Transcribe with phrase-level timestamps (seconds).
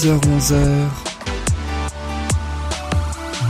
[0.00, 0.56] 10h-11h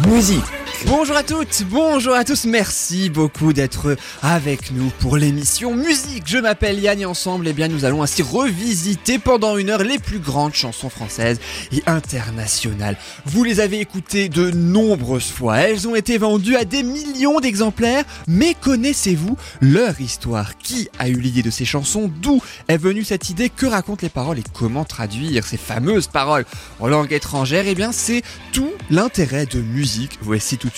[0.09, 6.23] Musique Bonjour à toutes, bonjour à tous, merci beaucoup d'être avec nous pour l'émission Musique.
[6.25, 9.99] Je m'appelle Yann et ensemble, eh bien, nous allons ainsi revisiter pendant une heure les
[9.99, 11.39] plus grandes chansons françaises
[11.71, 12.97] et internationales.
[13.27, 18.05] Vous les avez écoutées de nombreuses fois, elles ont été vendues à des millions d'exemplaires,
[18.27, 20.57] mais connaissez-vous leur histoire?
[20.57, 22.11] Qui a eu l'idée de ces chansons?
[22.23, 23.51] D'où est venue cette idée?
[23.51, 26.47] Que racontent les paroles et comment traduire ces fameuses paroles
[26.81, 27.67] en langue étrangère?
[27.67, 30.19] Eh bien, c'est tout l'intérêt de musique.
[30.23, 30.70] Voici tout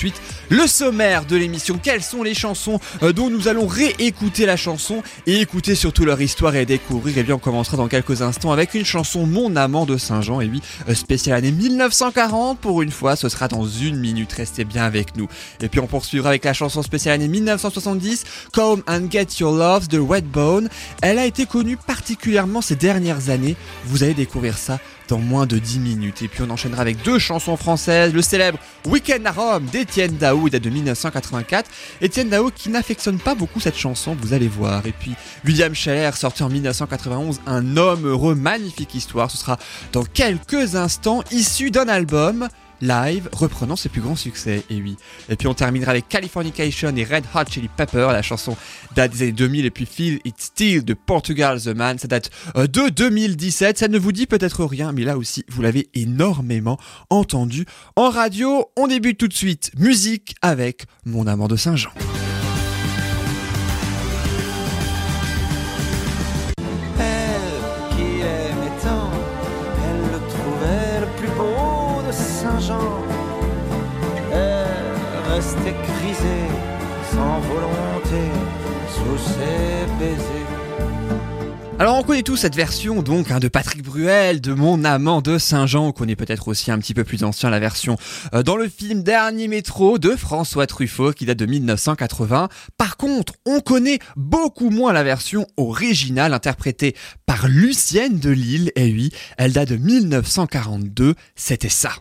[0.48, 1.78] le sommaire de l'émission.
[1.82, 6.20] Quelles sont les chansons euh, dont nous allons réécouter la chanson et écouter surtout leur
[6.20, 7.18] histoire et découvrir?
[7.18, 10.40] Et bien, on commencera dans quelques instants avec une chanson Mon amant de Saint-Jean.
[10.40, 12.58] Et oui, euh, spéciale année 1940.
[12.58, 14.32] Pour une fois, ce sera dans une minute.
[14.32, 15.28] Restez bien avec nous.
[15.60, 19.88] Et puis, on poursuivra avec la chanson spéciale année 1970, Come and Get Your Love
[19.88, 20.68] de Redbone.
[21.02, 23.56] Elle a été connue particulièrement ces dernières années.
[23.84, 24.78] Vous allez découvrir ça
[25.18, 26.22] moins de 10 minutes.
[26.22, 30.48] Et puis on enchaînera avec deux chansons françaises, le célèbre Weekend à Rome d'Étienne Dao,
[30.48, 31.70] date de 1984.
[32.00, 34.86] Étienne Dao qui n'affectionne pas beaucoup cette chanson, vous allez voir.
[34.86, 39.30] Et puis William Scheller, sorti en 1991, Un homme heureux, magnifique histoire.
[39.30, 39.58] Ce sera
[39.92, 42.48] dans quelques instants, issu d'un album
[42.82, 44.96] live reprenant ses plus grands succès, et oui.
[45.30, 48.56] Et puis on terminera avec Californication et Red Hot Chili Pepper, la chanson
[48.94, 52.30] date des années 2000, et puis Feel It Still de Portugal The Man, ça date
[52.56, 56.78] euh, de 2017, ça ne vous dit peut-être rien, mais là aussi vous l'avez énormément
[57.08, 57.64] entendu
[57.96, 58.66] en radio.
[58.76, 61.92] On débute tout de suite, musique avec Mon amant de Saint-Jean.
[79.12, 80.41] Sous ses baisers.
[81.82, 85.36] Alors on connaît tous cette version donc hein, de Patrick Bruel, de Mon amant de
[85.36, 85.88] Saint-Jean.
[85.88, 87.96] On connaît peut-être aussi un petit peu plus ancien la version
[88.34, 92.48] euh, dans le film Dernier métro de François Truffaut qui date de 1980.
[92.78, 96.94] Par contre, on connaît beaucoup moins la version originale interprétée
[97.26, 98.70] par Lucienne de Lille.
[98.76, 101.16] Et oui, elle date de 1942.
[101.34, 101.94] C'était ça.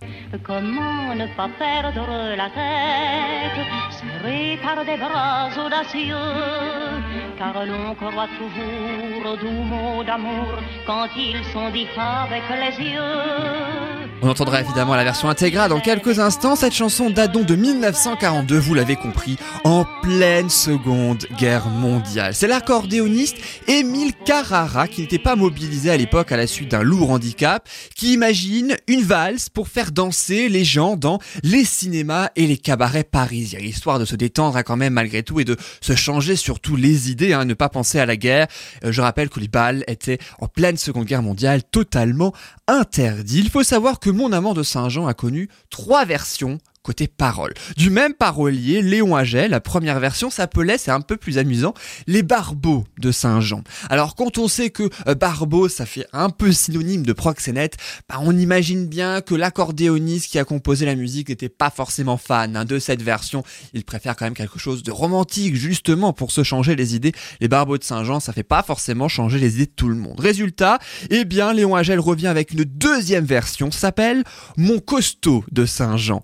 [10.03, 10.47] D'amour
[10.85, 14.01] quand ils sont avec les yeux.
[14.23, 16.55] On entendra évidemment la version intégrale dans quelques instants.
[16.55, 22.35] Cette chanson date donc de 1942, vous l'avez compris, en pleine seconde guerre mondiale.
[22.35, 23.37] C'est l'accordéoniste
[23.67, 28.13] Émile Carrara, qui n'était pas mobilisé à l'époque à la suite d'un lourd handicap, qui
[28.13, 33.59] imagine une valse pour faire danser les gens dans les cinémas et les cabarets parisiens,
[33.59, 37.09] histoire de se détendre hein, quand même malgré tout et de se changer surtout les
[37.09, 38.45] idées, hein, ne pas penser à la guerre.
[38.85, 42.33] Euh, je rappelle que les balles étaient en pleine seconde guerre mondiale totalement
[42.67, 43.39] interdits.
[43.39, 47.53] Il faut savoir que mon amant de Saint-Jean a connu trois versions côté parole.
[47.77, 51.73] Du même parolier, Léon Agel, la première version s'appelait, c'est un peu plus amusant,
[52.07, 53.63] Les Barbeaux de Saint-Jean.
[53.89, 57.77] Alors quand on sait que euh, Barbeau, ça fait un peu synonyme de proxénète,
[58.09, 62.55] bah, on imagine bien que l'accordéoniste qui a composé la musique n'était pas forcément fan
[62.55, 63.43] hein, de cette version.
[63.73, 67.11] Il préfère quand même quelque chose de romantique, justement pour se changer les idées.
[67.41, 70.19] Les Barbeaux de Saint-Jean, ça fait pas forcément changer les idées de tout le monde.
[70.19, 74.23] Résultat, eh bien Léon Agel revient avec une deuxième version, s'appelle
[74.57, 76.21] Mon costaud de Saint-Jean.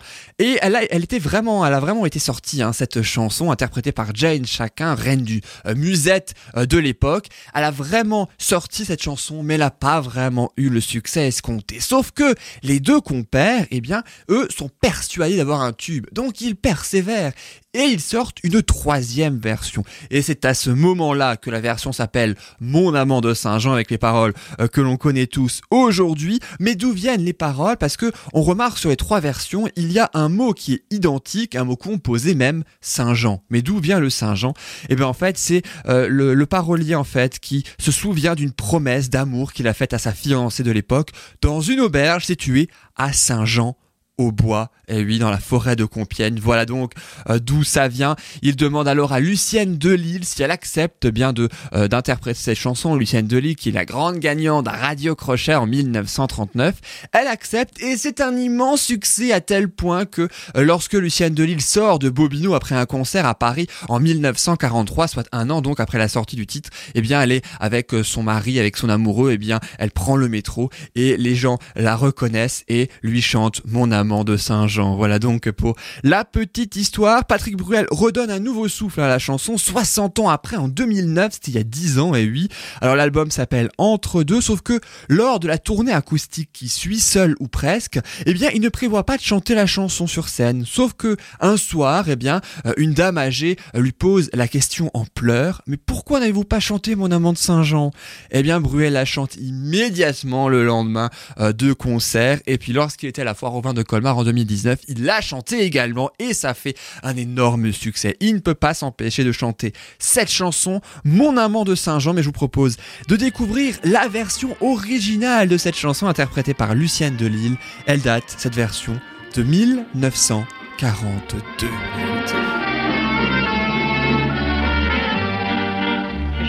[0.62, 4.16] Elle a, elle était vraiment, elle a vraiment été sortie, hein, cette chanson interprétée par
[4.16, 7.28] Jane Chacun, reine du euh, musette euh, de l'époque.
[7.53, 11.80] Elle a vraiment sorti cette chanson, mais elle n'a pas vraiment eu le succès escompté.
[11.80, 16.56] Sauf que les deux compères, eh bien, eux sont persuadés d'avoir un tube, donc ils
[16.56, 17.34] persévèrent
[17.77, 19.84] et ils sortent une troisième version.
[20.09, 23.99] Et c'est à ce moment-là que la version s'appelle Mon amant de Saint-Jean avec les
[23.99, 26.40] paroles euh, que l'on connaît tous aujourd'hui.
[26.59, 27.78] Mais d'où viennent les paroles?
[27.78, 30.84] Parce que on remarque sur les trois versions, il y a un mot qui est
[30.90, 33.43] identique, un mot composé même Saint-Jean.
[33.52, 34.53] Mais d'où vient le Saint-Jean?
[34.90, 38.52] Eh bien en fait, c'est euh, le, le parolier en fait qui se souvient d'une
[38.52, 41.11] promesse d'amour qu'il a faite à sa fiancée de l'époque
[41.41, 43.78] dans une auberge située à Saint-Jean
[44.17, 46.39] au bois, et oui, dans la forêt de Compiègne.
[46.41, 46.93] Voilà donc
[47.29, 48.16] euh, d'où ça vient.
[48.41, 52.95] Il demande alors à Lucienne Delille si elle accepte bien de euh, d'interpréter cette chanson.
[52.95, 56.75] Lucienne Delille, qui est la grande gagnante à Radio Crochet en 1939,
[57.11, 61.61] elle accepte et c'est un immense succès à tel point que euh, lorsque Lucienne Delille
[61.61, 65.97] sort de Bobino après un concert à Paris en 1943, soit un an donc après
[65.97, 69.31] la sortie du titre, eh bien elle est avec euh, son mari, avec son amoureux,
[69.33, 73.91] eh bien elle prend le métro et les gens la reconnaissent et lui chantent Mon
[73.91, 77.26] amant de Saint-Jean Voilà donc pour la petite histoire.
[77.26, 81.52] Patrick Bruel redonne un nouveau souffle à la chanson 60 ans après, en 2009, c'était
[81.52, 82.50] il y a 10 ans et oui.
[82.82, 84.79] Alors l'album s'appelle Entre deux, sauf que
[85.09, 89.06] lors de la tournée acoustique qui suit, seul ou presque, eh bien il ne prévoit
[89.06, 90.64] pas de chanter la chanson sur scène.
[90.66, 94.91] Sauf que un soir, eh bien, euh, une dame âgée euh, lui pose la question
[94.94, 97.91] en pleurs, mais pourquoi n'avez-vous pas chanté mon amant de Saint-Jean?
[98.32, 101.09] Eh bien Bruel la chante immédiatement le lendemain
[101.40, 104.24] euh, de concert et puis lorsqu'il était à la foire au vin de Colmar en
[104.24, 108.17] 2019, il l'a chanté également et ça fait un énorme succès.
[108.19, 112.28] Il ne peut pas s'empêcher de chanter cette chanson, Mon amant de Saint-Jean, mais je
[112.28, 112.78] vous propose
[113.08, 117.58] de découvrir la version originale de cette chanson interprétée par Lucienne Delille.
[117.85, 118.99] Elle date, cette version,
[119.35, 121.67] de 1942.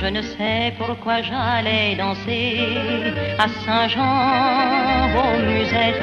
[0.00, 2.60] Je ne sais pourquoi j'allais danser
[3.38, 6.02] à Saint-Jean au musette,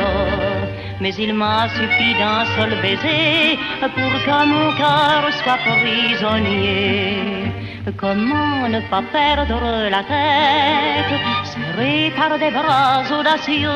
[1.02, 7.52] mais il m'a suffi d'un seul baiser pour que mon cœur soit prisonnier.
[7.98, 13.70] Comment ne pas perdre la tête, serré par des bras audacieux,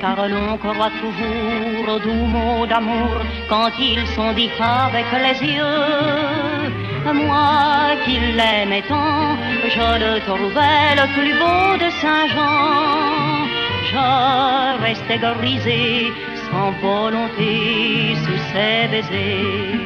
[0.00, 3.16] car l'on croit toujours aux doux mots d'amour
[3.48, 6.93] quand ils sont dits avec les yeux.
[7.12, 9.36] Moi qui l'aimais tant,
[9.68, 13.46] je le trouvais le plus beau de Saint-Jean.
[13.90, 16.12] Je restais grisé,
[16.50, 19.80] sans volonté, sous ses baisers.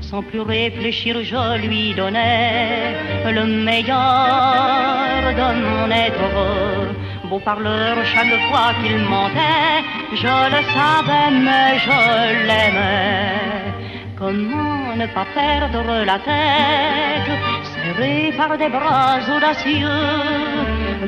[0.00, 2.94] Sans plus réfléchir, je lui donnais
[3.26, 7.28] le meilleur de mon être.
[7.28, 9.82] Beau parleur, chaque fois qu'il mentait,
[10.12, 13.42] je le savais, mais je l'aimais.
[14.22, 17.32] Comment ne pas perdre la tête,
[17.74, 19.88] serré par des bras audacieux,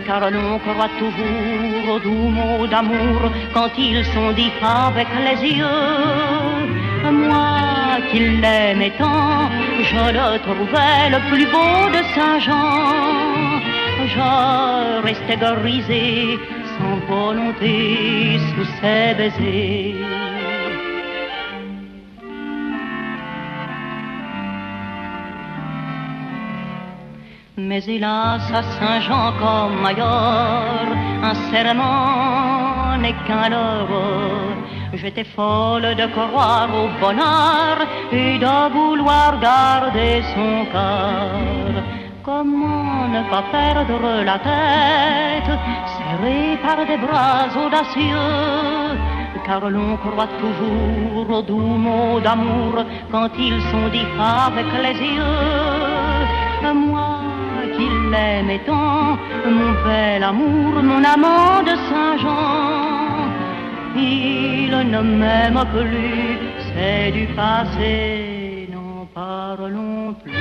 [0.05, 6.65] car l'on croit toujours aux doux mots d'amour quand ils sont dits avec les yeux.
[7.29, 9.49] Moi qui l'aimais tant,
[9.91, 13.61] je le trouvais le plus beau de Saint-Jean.
[14.13, 16.37] Je restais grisé,
[16.77, 20.34] sans volonté, sous ses baisers.
[27.57, 30.91] Mais hélas, à Saint-Jean comme ailleurs,
[31.23, 34.57] un serment n'est qu'un leurre.
[34.93, 37.77] J'étais folle de croire au bonheur
[38.11, 41.85] et de vouloir garder son cœur.
[42.25, 45.59] Comment ne pas perdre la tête,
[45.95, 48.99] serré par des bras audacieux,
[49.47, 55.75] car l'on croit toujours aux doux mots d'amour quand ils sont dits avec les yeux.
[58.05, 63.31] Qui l'aimais tant, mon bel amour, mon amant de Saint-Jean.
[63.97, 66.39] Il ne m'aime plus,
[66.73, 70.33] c'est du passé, n'en parlons plus.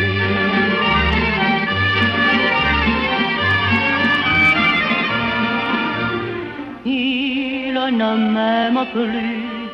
[6.86, 9.70] Il ne m'aime plus,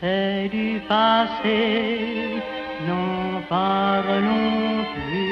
[0.00, 2.42] c'est du passé,
[2.86, 5.31] n'en parlons plus.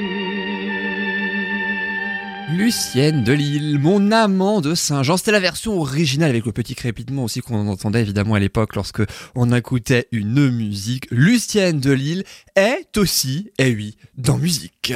[2.52, 5.16] Lucienne de Lille, mon amant de Saint-Jean.
[5.16, 9.02] C'était la version originale avec le petit crépitement aussi qu'on entendait évidemment à l'époque lorsque
[9.34, 11.06] on écoutait une musique.
[11.10, 12.24] Lucienne de Lille
[12.56, 14.92] est aussi, eh oui, dans musique.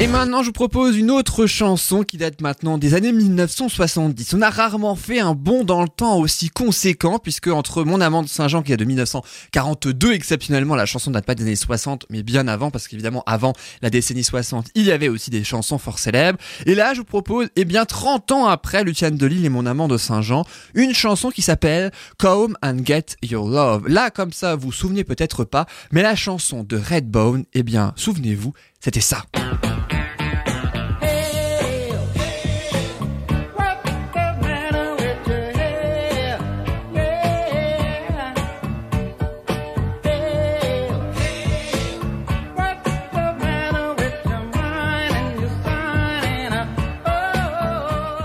[0.00, 4.32] Et maintenant, je vous propose une autre chanson qui date maintenant des années 1970.
[4.34, 8.22] On a rarement fait un bond dans le temps aussi conséquent, puisque entre Mon amant
[8.22, 12.22] de Saint-Jean, qui est de 1942, exceptionnellement, la chanson date pas des années 60, mais
[12.22, 15.98] bien avant, parce qu'évidemment, avant la décennie 60, il y avait aussi des chansons fort
[15.98, 16.38] célèbres.
[16.64, 19.88] Et là, je vous propose, eh bien, 30 ans après Luciane Delille et Mon amant
[19.88, 23.88] de Saint-Jean, une chanson qui s'appelle Come and Get Your Love.
[23.88, 27.94] Là, comme ça, vous vous souvenez peut-être pas, mais la chanson de Redbone, eh bien,
[27.96, 29.24] souvenez-vous, c'était ça.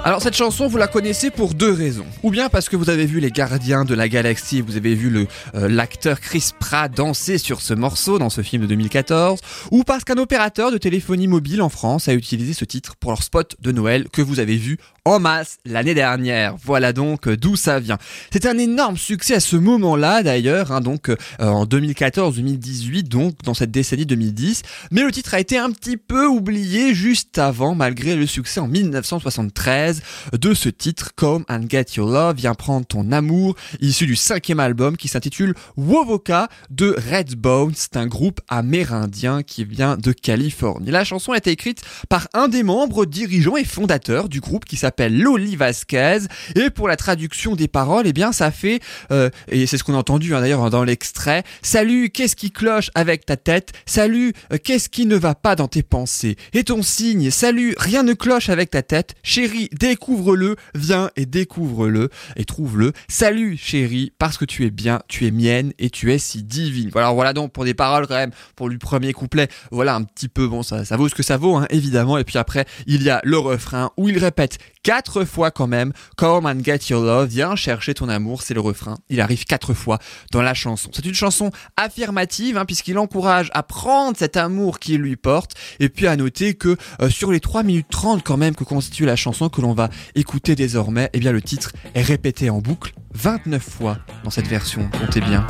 [0.05, 2.05] Alors cette chanson, vous la connaissez pour deux raisons.
[2.23, 5.27] Ou bien parce que vous avez vu les Gardiens de la Galaxie, vous avez vu
[5.55, 9.39] euh, l'acteur Chris Pratt danser sur ce morceau dans ce film de 2014,
[9.71, 13.23] ou parce qu'un opérateur de téléphonie mobile en France a utilisé ce titre pour leur
[13.23, 16.55] spot de Noël que vous avez vu en masse l'année dernière.
[16.61, 17.97] Voilà donc euh, d'où ça vient.
[18.29, 23.53] C'est un énorme succès à ce moment-là d'ailleurs, hein, donc euh, en 2014-2018, donc dans
[23.53, 24.63] cette décennie 2010.
[24.91, 28.67] Mais le titre a été un petit peu oublié juste avant, malgré le succès en
[28.67, 29.92] 1973
[30.31, 34.59] de ce titre, Come and Get Your Love, Viens prendre ton amour, issu du cinquième
[34.59, 37.73] album qui s'intitule Wovoka de Redbone.
[37.75, 40.91] C'est un groupe amérindien qui vient de Californie.
[40.91, 44.77] La chanson a été écrite par un des membres dirigeants et fondateurs du groupe qui
[44.77, 46.19] s'appelle Loli Vasquez.
[46.55, 48.79] Et pour la traduction des paroles, eh bien, ça fait,
[49.11, 52.89] euh, et c'est ce qu'on a entendu hein, d'ailleurs dans l'extrait, Salut, qu'est-ce qui cloche
[52.95, 53.71] avec ta tête?
[53.85, 56.35] Salut, euh, qu'est-ce qui ne va pas dans tes pensées?
[56.53, 59.15] Et ton signe Salut, rien ne cloche avec ta tête.
[59.23, 62.93] Chérie, découvre-le, viens et découvre-le et trouve-le.
[63.09, 66.89] Salut, chérie, parce que tu es bien, tu es mienne et tu es si divine.
[66.93, 70.29] Voilà, voilà donc pour des paroles quand même, pour le premier couplet, voilà un petit
[70.29, 72.17] peu, bon, ça, vaut ce que ça vaut, hein, évidemment.
[72.17, 75.91] Et puis après, il y a le refrain où il répète quatre fois quand même,
[76.15, 78.95] Come and get your love, viens chercher ton amour, c'est le refrain.
[79.09, 79.99] Il arrive quatre fois
[80.31, 80.91] dans la chanson.
[80.93, 85.89] C'est une chanson affirmative, hein, puisqu'il encourage à prendre cet amour qu'il lui porte, et
[85.89, 89.17] puis à noter que euh, sur les 3 minutes 30 quand même que constitue la
[89.17, 93.61] chanson que l'on va écouter désormais, eh bien le titre est répété en boucle 29
[93.61, 95.45] fois dans cette version, comptez bien.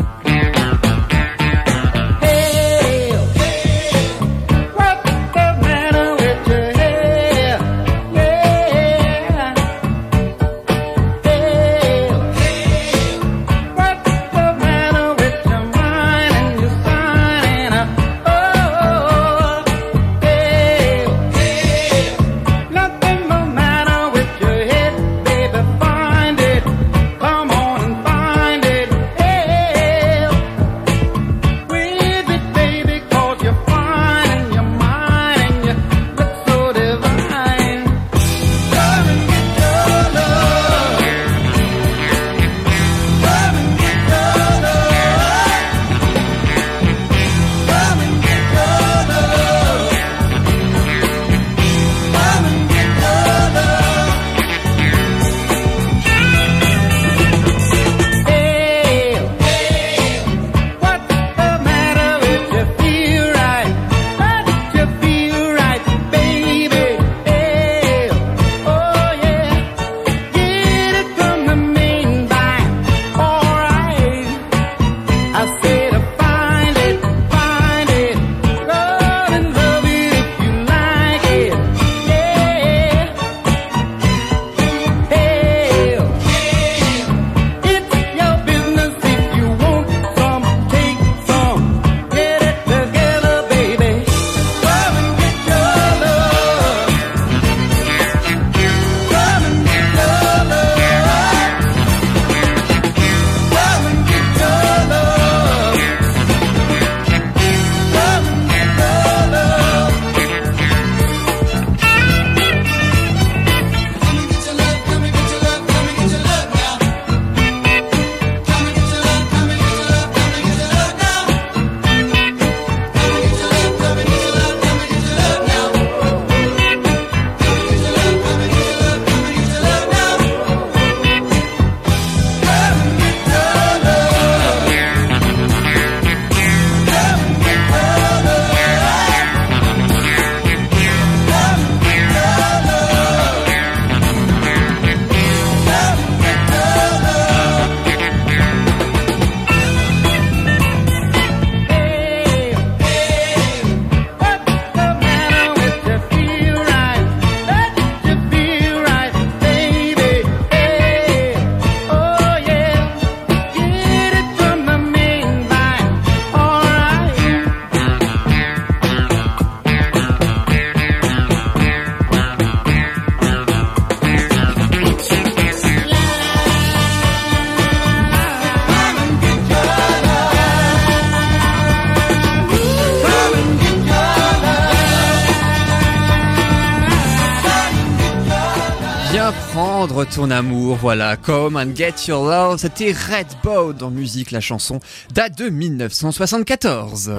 [190.01, 194.79] Ton amour, voilà, Come and Get Your Love, c'était Redbone en musique, la chanson
[195.13, 197.11] date de 1974.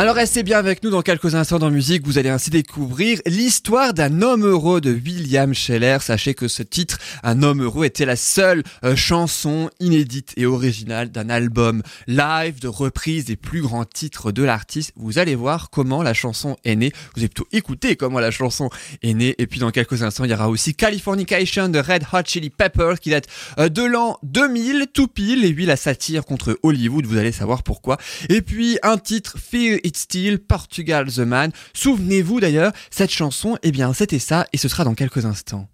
[0.00, 3.94] Alors restez bien avec nous dans quelques instants dans musique, vous allez ainsi découvrir l'histoire
[3.94, 5.98] d'un homme heureux de William Scheller.
[6.02, 11.10] Sachez que ce titre, Un homme heureux, était la seule euh, chanson inédite et originale
[11.10, 14.92] d'un album live de reprise des plus grands titres de l'artiste.
[14.94, 16.92] Vous allez voir comment la chanson est née.
[17.16, 18.70] Vous avez plutôt écouté comment la chanson
[19.02, 19.34] est née.
[19.38, 23.00] Et puis dans quelques instants, il y aura aussi Californication de Red Hot Chili Peppers
[23.00, 23.26] qui date
[23.58, 25.44] euh, de l'an 2000, tout pile.
[25.44, 27.96] Et oui, la satire contre Hollywood, vous allez savoir pourquoi.
[28.28, 31.50] Et puis un titre Fear It's Still, Portugal the Man.
[31.72, 35.66] Souvenez-vous d'ailleurs, cette chanson, eh bien c'était ça et ce sera dans quelques instants.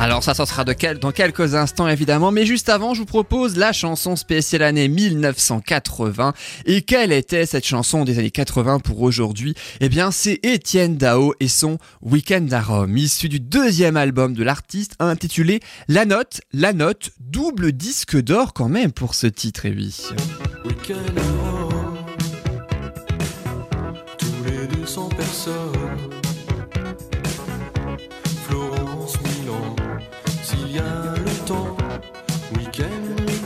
[0.00, 3.04] Alors ça, ça sera de quel, dans quelques instants évidemment, mais juste avant, je vous
[3.04, 6.34] propose la chanson spéciale année 1980.
[6.66, 9.54] Et quelle était cette chanson des années 80 pour aujourd'hui?
[9.80, 14.44] Eh bien, c'est Étienne Dao et son Weekend à Rome, issu du deuxième album de
[14.44, 19.72] l'artiste intitulé La Note, La Note, double disque d'or quand même pour ce titre, et
[19.72, 19.96] oui.
[20.64, 21.98] Week-end à Rome,
[24.16, 25.87] tous les 200 personnes.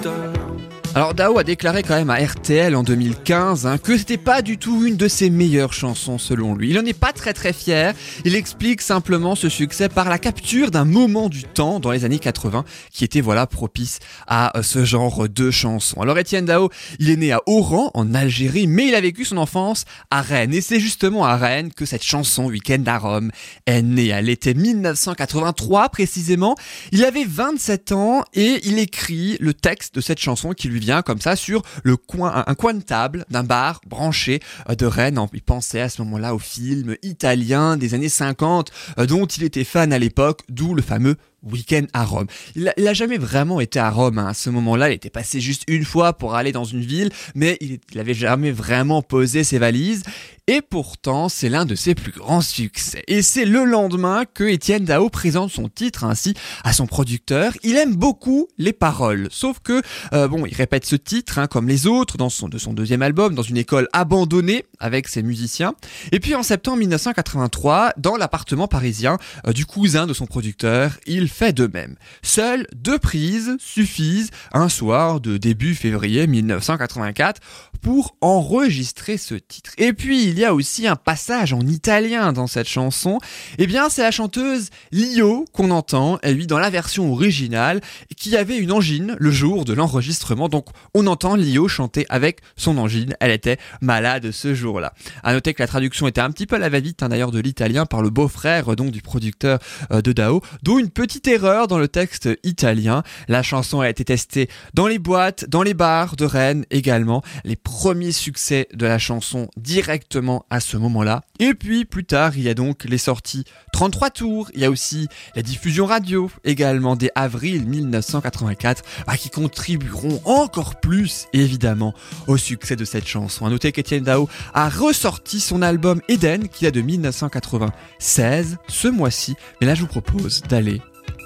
[0.04, 0.51] Week-end Rital.
[0.94, 4.58] Alors Dao a déclaré quand même à RTL en 2015 hein, que c'était pas du
[4.58, 6.68] tout une de ses meilleures chansons selon lui.
[6.68, 7.94] Il en est pas très très fier.
[8.26, 12.18] Il explique simplement ce succès par la capture d'un moment du temps dans les années
[12.18, 16.02] 80 qui était voilà propice à euh, ce genre de chansons.
[16.02, 16.68] Alors Étienne Dao,
[16.98, 20.52] il est né à Oran en Algérie, mais il a vécu son enfance à Rennes
[20.52, 23.30] et c'est justement à Rennes que cette chanson Weekend à Rome
[23.64, 24.08] est née.
[24.08, 26.54] Elle était 1983 précisément.
[26.90, 31.20] Il avait 27 ans et il écrit le texte de cette chanson qui lui comme
[31.20, 35.18] ça sur le coin, un, un coin de table d'un bar branché euh, de Rennes.
[35.32, 39.64] Il pensait à ce moment-là au film italien des années 50 euh, dont il était
[39.64, 42.26] fan à l'époque, d'où le fameux week-end à Rome.
[42.56, 44.28] Il a, il a jamais vraiment été à Rome hein.
[44.28, 44.90] à ce moment-là.
[44.90, 48.14] Il était passé juste une fois pour aller dans une ville, mais il, il avait
[48.14, 50.02] jamais vraiment posé ses valises.
[50.48, 53.04] Et pourtant, c'est l'un de ses plus grands succès.
[53.06, 56.34] Et c'est le lendemain que Étienne Dao présente son titre ainsi
[56.64, 57.52] à son producteur.
[57.62, 59.80] Il aime beaucoup les paroles, sauf que
[60.12, 63.02] euh, bon, il répète ce titre hein, comme les autres dans son de son deuxième
[63.02, 65.74] album dans une école abandonnée avec ses musiciens.
[66.10, 71.28] Et puis en septembre 1983, dans l'appartement parisien euh, du cousin de son producteur, il
[71.32, 71.96] fait de même.
[72.22, 77.40] Seules deux prises suffisent un soir de début février 1984
[77.80, 79.72] pour enregistrer ce titre.
[79.78, 83.18] Et puis il y a aussi un passage en italien dans cette chanson.
[83.58, 87.80] Eh bien, c'est la chanteuse Lio qu'on entend, et oui, dans la version originale,
[88.16, 90.48] qui avait une angine le jour de l'enregistrement.
[90.48, 93.14] Donc, on entend Lio chanter avec son angine.
[93.20, 94.94] Elle était malade ce jour-là.
[95.22, 97.40] À noter que la traduction était un petit peu à la va-vite, hein, d'ailleurs, de
[97.40, 99.58] l'italien par le beau-frère donc du producteur
[99.90, 103.02] euh, de Dao, d'où une petite erreur dans le texte italien.
[103.28, 107.22] La chanson a été testée dans les boîtes, dans les bars de Rennes également.
[107.44, 111.22] Les premiers succès de la chanson directement à ce moment-là.
[111.38, 114.70] Et puis plus tard, il y a donc les sorties 33 tours, il y a
[114.70, 121.94] aussi la diffusion radio également dès avril 1984 bah, qui contribueront encore plus évidemment
[122.26, 123.46] au succès de cette chanson.
[123.46, 129.34] À noter qu'Etienne Dao a ressorti son album Eden qui date de 1916 ce mois-ci,
[129.60, 130.80] mais là je vous propose d'aller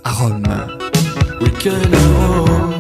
[0.06, 0.44] à Rome.
[1.40, 2.74] Week-end à Rome,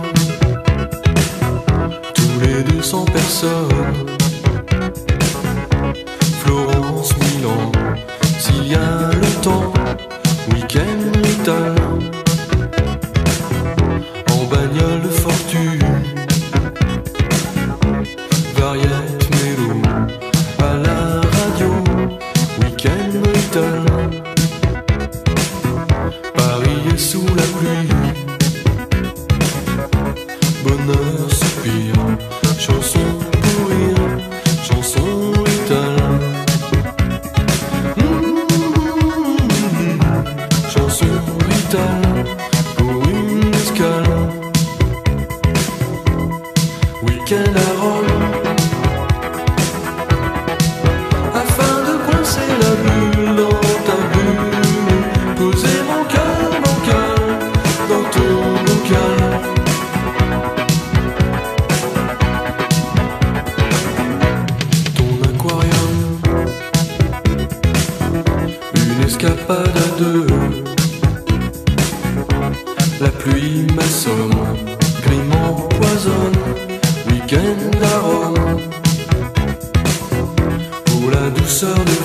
[2.14, 4.06] tous les 200 personnes.
[6.40, 7.72] Florence, Milan,
[8.38, 9.72] s'il y a le temps,
[10.52, 11.75] week-end Rital.
[81.64, 81.95] Pour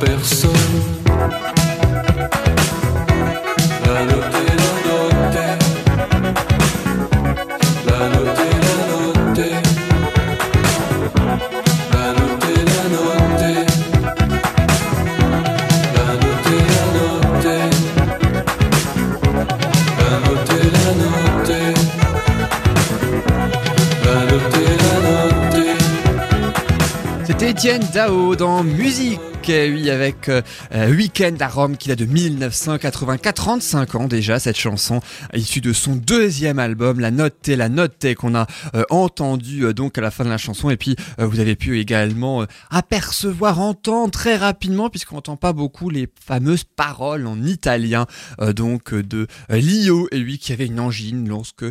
[0.00, 0.52] personne.
[3.84, 5.54] La noter, la noter.
[7.86, 9.56] La noter, la noter.
[11.92, 13.60] La noter, la noter.
[15.94, 17.64] La noter, la noter.
[19.98, 21.68] La noter, la noter.
[24.04, 25.74] La noter, la noter.
[27.26, 29.20] C'était Étienne Dao dans Musique.
[29.48, 34.40] Eh Oui, avec euh, euh, Weekend à Rome qui date de 1984, 35 ans déjà
[34.40, 35.00] cette chanson,
[35.34, 39.72] issue de son deuxième album, La Note T, La Note qu'on a euh, entendu euh,
[39.72, 40.68] donc à la fin de la chanson.
[40.70, 45.90] Et puis euh, vous avez pu également apercevoir, entendre très rapidement puisqu'on n'entend pas beaucoup
[45.90, 48.06] les fameuses paroles en italien
[48.40, 50.08] donc de Lio.
[50.10, 51.64] Et lui qui avait une angine lorsque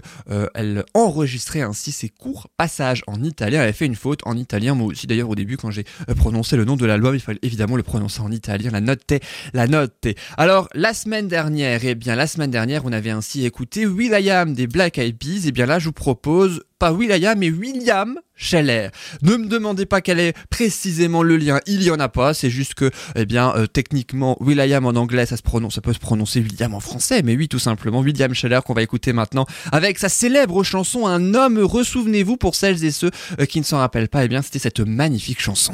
[0.54, 3.60] elle enregistrait ainsi ses courts passages en italien.
[3.60, 5.86] Elle avait fait une faute en italien, moi aussi d'ailleurs au début quand j'ai
[6.16, 9.14] prononcé le nom de l'album, il fallait évidemment le prononcer en italien, la note
[9.54, 10.08] la note.
[10.38, 14.68] Alors la semaine dernière, eh bien la semaine dernière on avait ainsi écouté Will.i.am des
[14.68, 18.90] Black Eyed Peas, et bien là je vous propose pas Will.i.am mais William Scheller.
[19.22, 22.50] Ne me demandez pas quel est précisément le lien, il y en a pas, c'est
[22.50, 26.00] juste que, eh bien, euh, techniquement, Will.i.am en anglais, ça se prononce, ça peut se
[26.00, 29.98] prononcer William en français, mais oui, tout simplement, William Scheller qu'on va écouter maintenant avec
[30.00, 31.84] sa célèbre chanson Un homme heureux.
[31.84, 34.82] Souvenez-vous, pour celles et ceux euh, qui ne s'en rappellent pas, eh bien, c'était cette
[34.82, 35.74] magnifique chanson.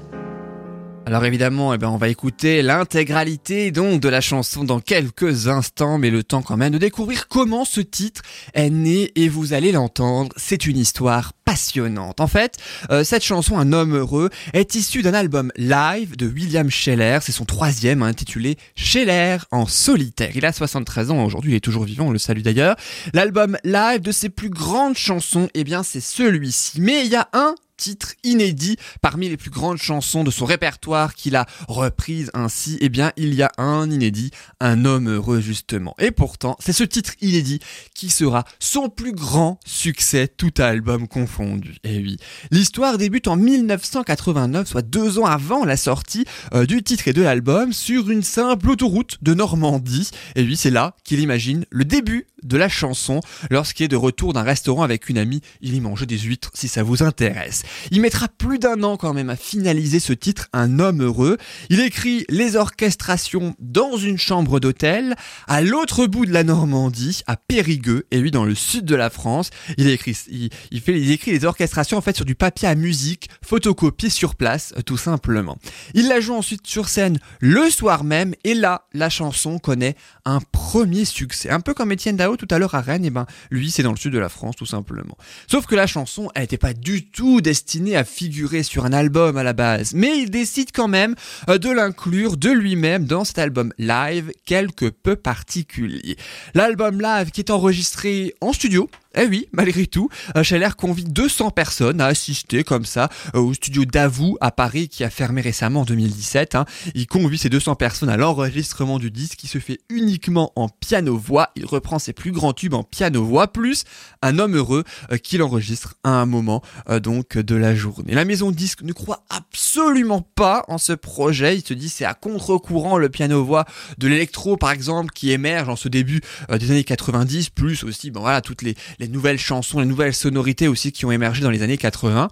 [1.11, 5.97] Alors évidemment, eh ben, on va écouter l'intégralité donc de la chanson dans quelques instants,
[5.97, 8.21] mais le temps quand même de découvrir comment ce titre
[8.53, 12.21] est né et vous allez l'entendre, c'est une histoire passionnante.
[12.21, 12.59] En fait,
[12.91, 17.33] euh, cette chanson Un homme heureux est issue d'un album live de William Scheller, c'est
[17.33, 20.31] son troisième hein, intitulé Scheller en solitaire.
[20.35, 22.77] Il a 73 ans aujourd'hui, il est toujours vivant, on le salue d'ailleurs.
[23.13, 26.79] L'album live de ses plus grandes chansons, eh bien c'est celui-ci.
[26.79, 31.15] Mais il y a un titre inédit parmi les plus grandes chansons de son répertoire
[31.15, 35.95] qu'il a reprise ainsi, eh bien, il y a un inédit, un homme heureux justement.
[35.97, 37.59] Et pourtant, c'est ce titre inédit
[37.95, 41.77] qui sera son plus grand succès, tout album confondu.
[41.83, 42.17] Et oui,
[42.51, 47.23] l'histoire débute en 1989, soit deux ans avant la sortie euh, du titre et de
[47.23, 50.11] l'album, sur une simple autoroute de Normandie.
[50.35, 54.33] Et oui, c'est là qu'il imagine le début de la chanson lorsqu'il est de retour
[54.33, 55.41] d'un restaurant avec une amie.
[55.61, 57.63] Il y mangeait des huîtres si ça vous intéresse.
[57.91, 61.37] Il mettra plus d'un an quand même à finaliser ce titre, Un homme heureux.
[61.69, 65.15] Il écrit les orchestrations dans une chambre d'hôtel
[65.47, 69.09] à l'autre bout de la Normandie, à Périgueux, et lui dans le sud de la
[69.09, 69.49] France.
[69.77, 73.29] Il écrit, il, fait, il écrit les orchestrations en fait sur du papier à musique,
[73.43, 75.57] photocopié sur place, tout simplement.
[75.93, 80.39] Il la joue ensuite sur scène le soir même, et là, la chanson connaît un
[80.51, 81.49] premier succès.
[81.49, 83.91] Un peu comme Étienne Dao tout à l'heure à Rennes, et ben lui c'est dans
[83.91, 85.17] le sud de la France tout simplement.
[85.47, 89.37] Sauf que la chanson, elle n'était pas du tout destinée à figurer sur un album
[89.37, 91.15] à la base, mais il décide quand même
[91.49, 96.17] euh, de l'inclure de lui-même dans cet album live quelque peu particulier.
[96.53, 100.09] L'album live qui est enregistré en studio, eh oui, malgré tout,
[100.41, 105.03] Scheller convie 200 personnes à assister comme ça euh, au studio Davou à Paris qui
[105.03, 106.55] a fermé récemment en 2017.
[106.55, 106.65] hein.
[106.95, 111.49] Il convie ces 200 personnes à l'enregistrement du disque qui se fait uniquement en piano-voix.
[111.55, 113.83] Il reprend ses plus grands tubes en piano-voix plus
[114.21, 118.13] un homme heureux euh, qu'il enregistre à un moment euh, donc de la journée.
[118.13, 121.57] La maison disque ne croit absolument pas en ce projet.
[121.57, 123.65] Il se dit c'est à contre-courant le piano-voix
[123.97, 128.21] de l'électro par exemple qui émerge en ce début des années 90 plus aussi bon
[128.21, 131.63] voilà toutes les les nouvelles chansons, les nouvelles sonorités aussi qui ont émergé dans les
[131.63, 132.29] années 80.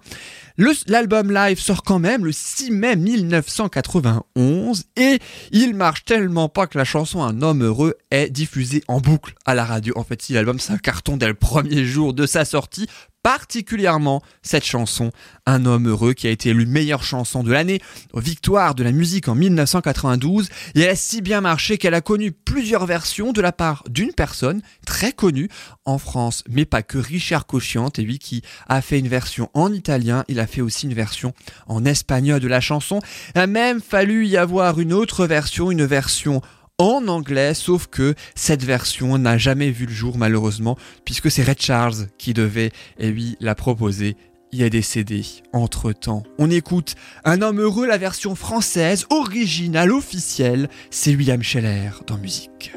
[0.88, 5.18] L'album live sort quand même le 6 mai 1991 et
[5.52, 9.54] il marche tellement pas que la chanson Un homme heureux est diffusée en boucle à
[9.54, 9.94] la radio.
[9.96, 12.88] En fait, si l'album c'est un carton dès le premier jour de sa sortie,
[13.22, 15.10] particulièrement cette chanson
[15.46, 17.80] Un homme heureux qui a été élue meilleure chanson de l'année
[18.12, 22.00] aux victoires de la musique en 1992 et elle a si bien marché qu'elle a
[22.00, 25.48] connu plusieurs versions de la part d'une personne très connue
[25.84, 29.72] en France, mais pas que Richard Cochiante, et lui qui a fait une version en
[29.72, 31.32] italien, il a fait aussi une version
[31.66, 33.00] en espagnol de la chanson.
[33.34, 36.42] Il a même fallu y avoir une autre version, une version
[36.78, 41.60] en anglais, sauf que cette version n'a jamais vu le jour malheureusement, puisque c'est Red
[41.60, 44.16] Charles qui devait, et lui, la proposer.
[44.52, 46.24] Il est décédé entre temps.
[46.38, 50.68] On écoute Un homme heureux, la version française, originale, officielle.
[50.90, 52.72] C'est William Scheller dans musique.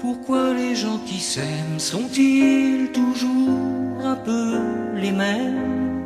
[0.00, 4.58] Pourquoi les gens qui s'aiment sont-ils toujours un peu
[4.96, 6.05] les mêmes?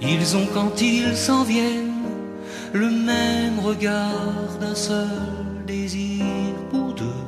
[0.00, 1.92] Ils ont quand ils s'en viennent
[2.72, 5.08] le même regard d'un seul
[5.66, 6.24] désir
[6.70, 7.24] pour deux.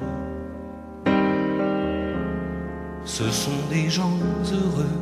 [3.04, 4.18] Ce sont des gens
[4.52, 4.98] heureux.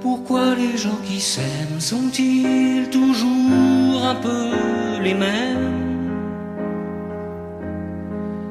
[0.00, 5.74] Pourquoi les gens qui s'aiment sont-ils toujours un peu les mêmes?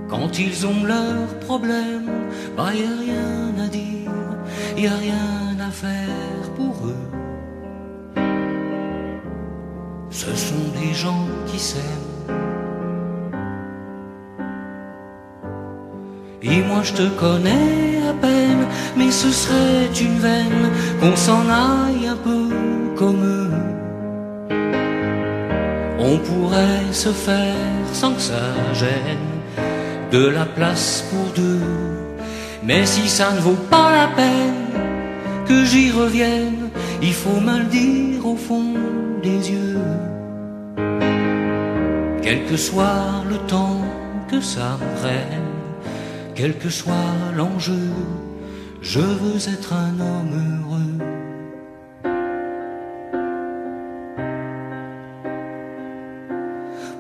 [0.10, 2.10] Quand ils ont leurs problèmes,
[2.58, 4.07] bah y a rien à dire,
[4.84, 7.08] y a rien à faire pour eux.
[10.12, 11.82] Ce sont des gens qui s'aiment.
[16.44, 22.08] Et moi je te connais à peine, mais ce serait une veine qu'on s'en aille
[22.08, 22.50] un peu
[22.96, 23.52] comme eux.
[26.00, 29.28] On pourrait se faire sans que ça gêne
[30.12, 31.62] de la place pour deux.
[32.64, 34.67] Mais si ça ne vaut pas la peine
[35.48, 36.70] que j'y revienne,
[37.02, 38.74] il faut me le dire au fond
[39.24, 39.78] des yeux.
[42.22, 43.82] Quel que soit le temps
[44.30, 45.48] que ça me prenne
[46.38, 47.90] quel que soit l'enjeu,
[48.84, 51.00] je veux être un homme heureux.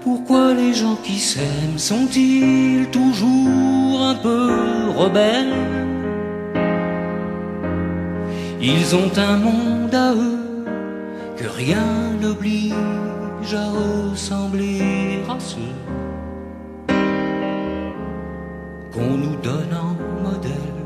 [0.01, 4.49] Pourquoi les gens qui s'aiment sont-ils toujours un peu
[4.97, 5.86] rebelles?
[8.59, 10.65] Ils ont un monde à eux
[11.37, 12.73] que rien n'oblige
[13.53, 15.75] à ressembler à ceux
[18.91, 20.77] qu'on nous donne en modèle.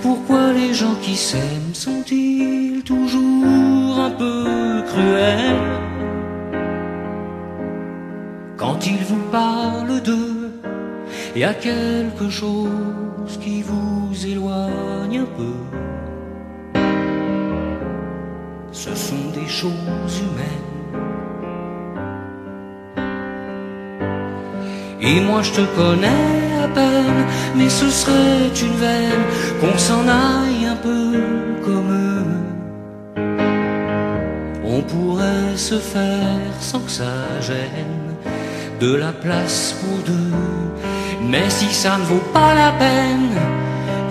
[0.00, 5.60] Pourquoi les gens qui s'aiment sont-ils toujours un peu cruels?
[8.56, 10.27] Quand ils vous parlent d'eux,
[11.38, 15.54] il y a quelque chose qui vous éloigne un peu.
[18.72, 20.68] Ce sont des choses humaines.
[25.00, 27.24] Et moi je te connais à peine,
[27.54, 29.24] mais ce serait une veine
[29.60, 31.22] qu'on s'en aille un peu
[31.64, 32.34] comme eux.
[34.64, 38.16] On pourrait se faire sans que ça gêne
[38.80, 40.57] de la place pour deux.
[41.28, 43.34] Mais si ça ne vaut pas la peine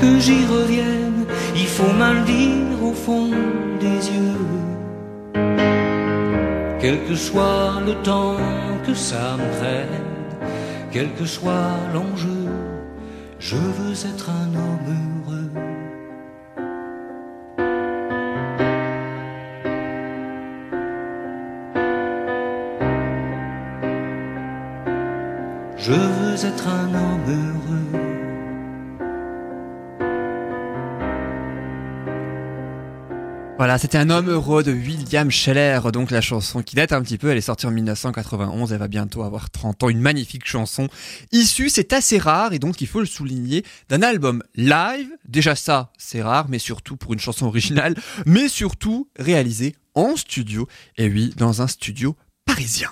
[0.01, 1.25] que j'y revienne,
[1.56, 3.30] il faut me le dire au fond
[3.80, 4.45] des yeux.
[6.80, 8.38] Quel que soit le temps
[8.86, 10.08] que ça me prenne
[10.91, 12.47] quel que soit l'enjeu,
[13.39, 15.07] je veux être un homme
[33.58, 37.17] Voilà, c'était un homme heureux de William Scheller, donc la chanson qui date un petit
[37.17, 40.89] peu, elle est sortie en 1991, elle va bientôt avoir 30 ans, une magnifique chanson
[41.32, 45.91] issue, c'est assez rare et donc il faut le souligner, d'un album live, déjà ça
[45.97, 47.95] c'est rare, mais surtout pour une chanson originale,
[48.28, 50.67] mais surtout réalisée en studio,
[51.00, 52.91] et oui, dans un studio parisien.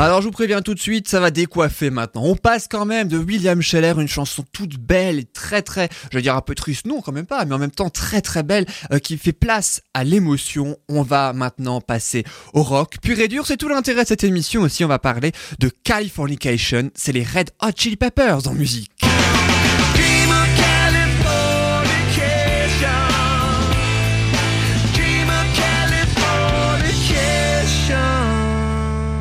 [0.00, 2.22] Alors je vous préviens tout de suite, ça va décoiffer maintenant.
[2.22, 6.18] On passe quand même de William Scheller, une chanson toute belle et très très, je
[6.18, 8.44] veux dire un peu triste, non quand même pas, mais en même temps très très
[8.44, 10.76] belle, euh, qui fait place à l'émotion.
[10.88, 12.98] On va maintenant passer au rock.
[13.02, 17.12] Puis réduire, c'est tout l'intérêt de cette émission aussi, on va parler de Californication, c'est
[17.12, 19.07] les Red Hot Chili Peppers en musique.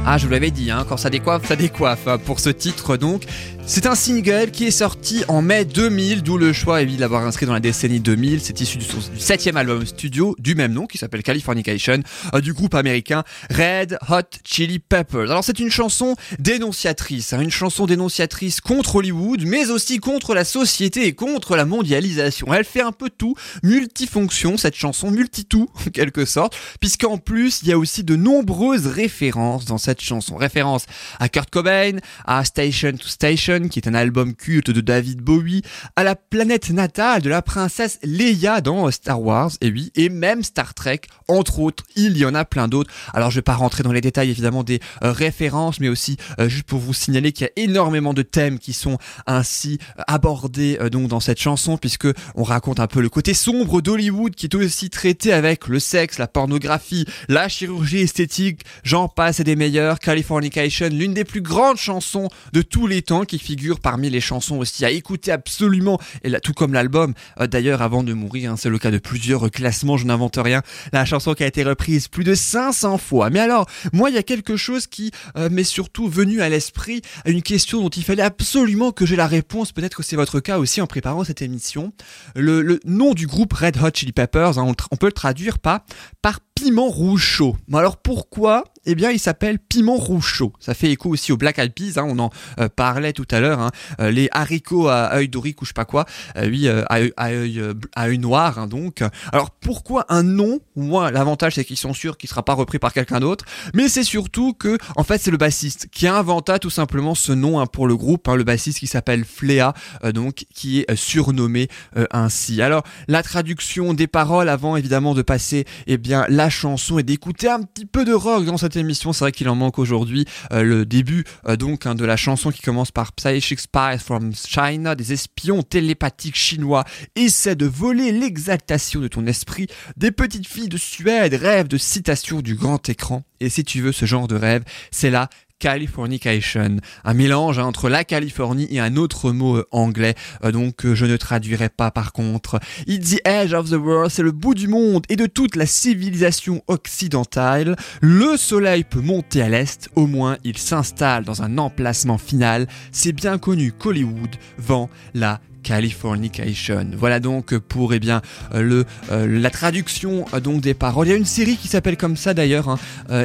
[0.09, 2.07] Ah, je vous l'avais dit, hein, quand ça décoiffe, ça décoiffe.
[2.07, 3.23] Hein, pour ce titre, donc,
[3.69, 7.45] c'est un single qui est sorti en mai 2000, d'où le choix évidemment d'avoir inscrit
[7.45, 8.39] dans la décennie 2000.
[8.41, 8.85] C'est issu du,
[9.19, 12.01] septième album studio du même nom, qui s'appelle Californication,
[12.33, 15.29] euh, du groupe américain Red Hot Chili Peppers.
[15.29, 20.45] Alors c'est une chanson dénonciatrice, hein, une chanson dénonciatrice contre Hollywood, mais aussi contre la
[20.45, 22.53] société et contre la mondialisation.
[22.53, 27.67] Elle fait un peu tout, multifonction cette chanson, multi-tout en quelque sorte, puisqu'en plus il
[27.67, 30.37] y a aussi de nombreuses références dans cette chanson.
[30.37, 30.85] Référence
[31.19, 35.63] à Kurt Cobain, à Station to Station, Qui est un album culte de David Bowie,
[35.95, 40.43] à la planète natale de la princesse Leia dans Star Wars, et oui, et même
[40.43, 42.91] Star Trek, entre autres, il y en a plein d'autres.
[43.13, 46.47] Alors je vais pas rentrer dans les détails évidemment des euh, références, mais aussi euh,
[46.47, 50.77] juste pour vous signaler qu'il y a énormément de thèmes qui sont ainsi euh, abordés
[50.91, 54.55] donc dans cette chanson, puisque on raconte un peu le côté sombre d'Hollywood qui est
[54.55, 59.99] aussi traité avec le sexe, la pornographie, la chirurgie esthétique, j'en passe et des meilleurs,
[59.99, 64.57] Californication, l'une des plus grandes chansons de tous les temps qui figure parmi les chansons
[64.57, 68.67] aussi à écouter absolument, et là, tout comme l'album, d'ailleurs avant de mourir, hein, c'est
[68.67, 72.25] le cas de plusieurs classements, je n'invente rien, la chanson qui a été reprise plus
[72.25, 73.29] de 500 fois.
[73.29, 77.01] Mais alors, moi, il y a quelque chose qui euh, m'est surtout venu à l'esprit,
[77.25, 79.71] une question dont il fallait absolument que j'ai la réponse.
[79.71, 81.93] Peut-être que c'est votre cas aussi en préparant cette émission.
[82.35, 85.85] Le, nom du groupe Red Hot Chili Peppers, hein, on, on, peut le traduire pas
[86.21, 87.55] par piment rouge chaud.
[87.71, 88.63] Alors pourquoi?
[88.89, 90.43] Eh bien, il s'appelle piment rouge.
[90.59, 93.39] Ça fait écho aussi au Black Eyed Peas, hein, on en euh, parlait tout à
[93.39, 93.59] l'heure.
[93.59, 93.71] Hein.
[93.99, 96.05] Euh, les haricots à œil d'oric ou je sais pas quoi,
[96.37, 98.59] euh, oui, à, œil, noir.
[98.59, 100.59] Hein, donc, alors pourquoi un nom?
[100.75, 103.45] Moi, l'avantage c'est qu'ils sont sûrs qu'il sera pas repris par quelqu'un d'autre.
[103.73, 107.65] Mais c'est surtout que, en fait, c'est le bassiste qui inventa tout simplement ce nom
[107.67, 108.27] pour le groupe.
[108.27, 109.73] le bassiste qui s'appelle Flea,
[110.13, 111.67] donc qui est surnommé
[112.11, 112.61] ainsi.
[112.61, 117.49] Alors, la traduction des paroles avant évidemment de passer, eh bien, la chanson et d'écouter
[117.49, 119.13] un petit peu de rock dans cette émission.
[119.13, 120.25] C'est vrai qu'il en manque aujourd'hui.
[120.51, 124.33] Euh, le début euh, donc hein, de la chanson qui commence par Psychic Spies from
[124.33, 126.83] China, des espions télépathiques chinois
[127.15, 129.67] essaient de voler l'exaltation de ton esprit.
[129.95, 133.23] Des petites filles de Suède rêvent de citations du grand écran.
[133.39, 137.89] Et si tu veux ce genre de rêve, c'est là Californication, un mélange hein, entre
[137.89, 141.89] la Californie et un autre mot euh, anglais, euh, donc euh, je ne traduirai pas
[141.89, 142.59] par contre.
[142.85, 145.65] It's the edge of the world, c'est le bout du monde et de toute la
[145.65, 147.75] civilisation occidentale.
[148.01, 152.67] Le soleil peut monter à l'est, au moins il s'installe dans un emplacement final.
[152.91, 156.87] C'est bien connu qu'Hollywood vend la Californication.
[156.97, 158.21] Voilà donc pour eh bien
[158.55, 161.07] euh, le euh, la traduction euh, donc des paroles.
[161.07, 162.79] Il y a une série qui s'appelle comme ça d'ailleurs hein,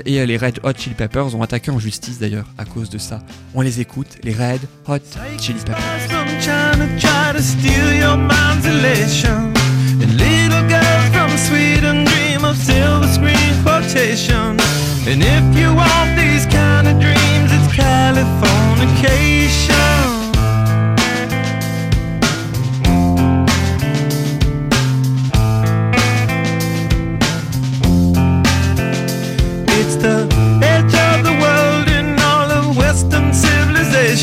[0.04, 3.20] et les Red Hot Chili Peppers ont attaqué en justice d'ailleurs à cause de ça.
[3.54, 4.98] On les écoute, les Red Hot
[5.38, 5.78] Chili Peppers.
[15.04, 20.21] And if you want these kind of dreams, it's Californication.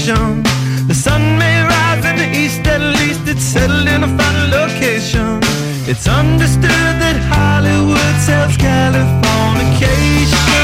[0.09, 0.43] Civilization.
[0.87, 5.39] The sun may rise in the east, at least it's settled in a final location.
[5.87, 10.58] It's understood that Hollywood sells Californication.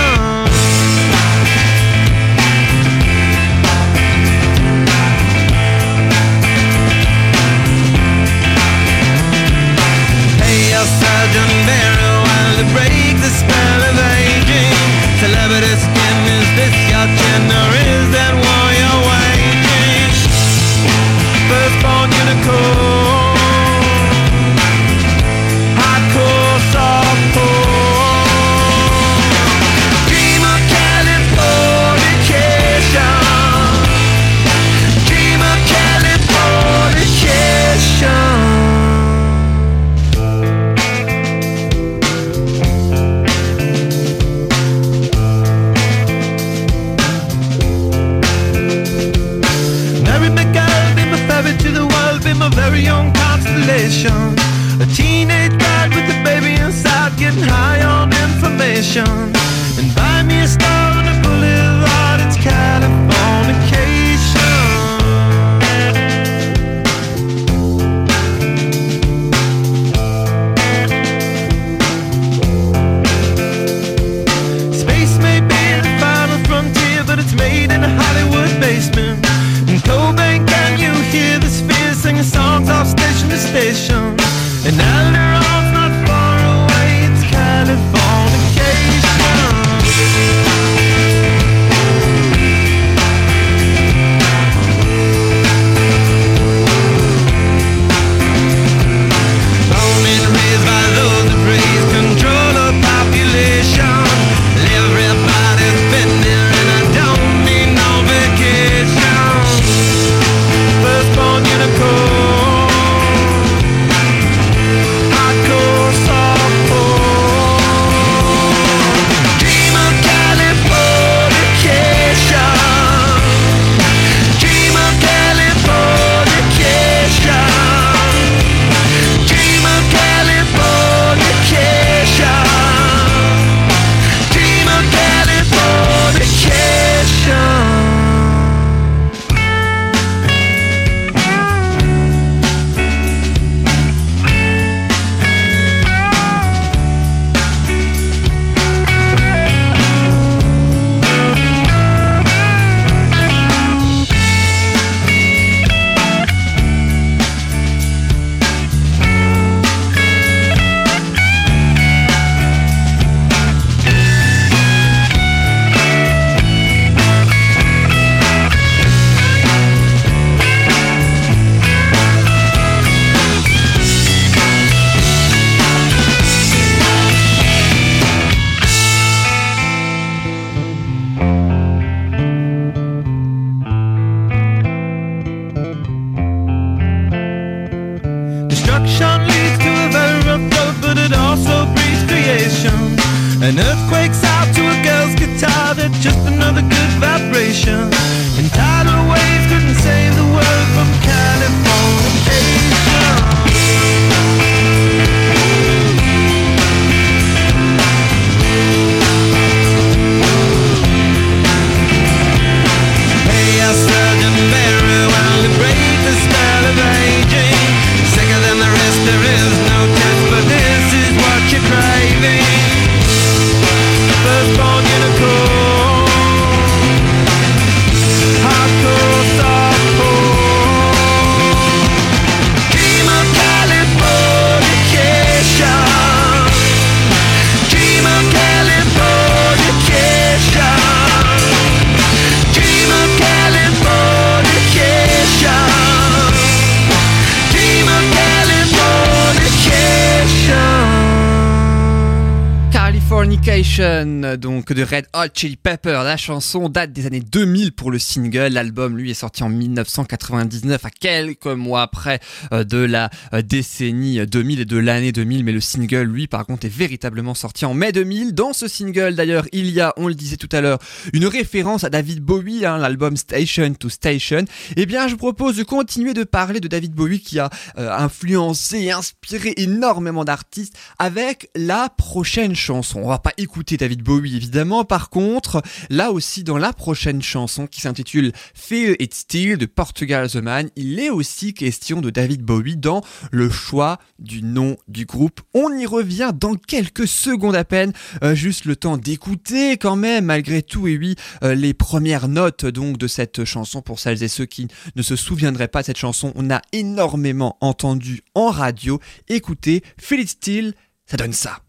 [254.66, 256.02] Donc de Red Hot Chili Pepper.
[256.04, 258.48] La chanson date des années 2000 pour le single.
[258.48, 262.20] L'album, lui, est sorti en 1999, à quelques mois après
[262.52, 265.44] euh, de la euh, décennie 2000 et de l'année 2000.
[265.44, 268.34] Mais le single, lui, par contre, est véritablement sorti en mai 2000.
[268.34, 270.80] Dans ce single, d'ailleurs, il y a, on le disait tout à l'heure,
[271.14, 274.46] une référence à David Bowie, hein, l'album Station to Station.
[274.78, 277.92] Eh bien, je vous propose de continuer de parler de David Bowie qui a euh,
[277.92, 283.02] influencé et inspiré énormément d'artistes avec la prochaine chanson.
[283.04, 284.55] On va pas écouter David Bowie évidemment,
[284.88, 290.30] par contre, là aussi dans la prochaine chanson qui s'intitule Fear It Still de Portugal
[290.30, 293.02] The Man, il est aussi question de David Bowie dans
[293.32, 295.42] le choix du nom du groupe.
[295.54, 297.92] On y revient dans quelques secondes à peine,
[298.24, 302.66] euh, juste le temps d'écouter quand même malgré tout et oui euh, les premières notes
[302.66, 305.98] donc de cette chanson pour celles et ceux qui ne se souviendraient pas de cette
[305.98, 309.00] chanson, on a énormément entendu en radio.
[309.28, 310.74] Écoutez, Feel It Still,
[311.06, 311.65] ça donne ça.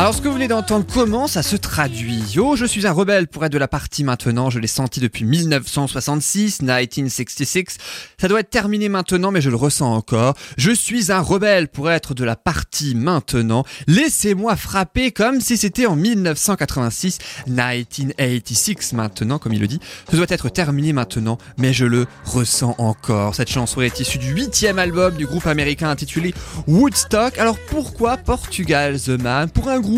[0.00, 2.22] Alors ce que vous venez d'entendre, comment ça se traduit?
[2.32, 5.26] Yo, je suis un rebelle pour être de la partie maintenant, je l'ai senti depuis
[5.26, 7.76] 1966, 1966.
[8.18, 10.36] Ça doit être terminé maintenant, mais je le ressens encore.
[10.56, 13.62] Je suis un rebelle pour être de la partie maintenant.
[13.88, 19.80] Laissez-moi frapper comme si c'était en 1986, 1986 maintenant, comme il le dit.
[20.10, 23.34] Ça doit être terminé maintenant, mais je le ressens encore.
[23.34, 26.32] Cette chanson est issue du huitième album du groupe américain intitulé
[26.68, 27.36] Woodstock.
[27.36, 29.50] Alors pourquoi Portugal The Man?
[29.50, 29.89] Pour un groupe